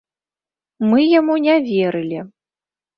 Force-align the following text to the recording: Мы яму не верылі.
Мы 0.89 1.05
яму 1.19 1.37
не 1.45 1.55
верылі. 1.71 2.19